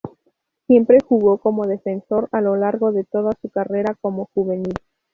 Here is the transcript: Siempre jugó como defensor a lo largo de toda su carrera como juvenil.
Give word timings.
Siempre 0.65 0.97
jugó 1.07 1.37
como 1.37 1.67
defensor 1.67 2.27
a 2.31 2.41
lo 2.41 2.55
largo 2.55 2.91
de 2.91 3.03
toda 3.03 3.33
su 3.39 3.49
carrera 3.51 3.93
como 4.01 4.31
juvenil. 4.33 4.73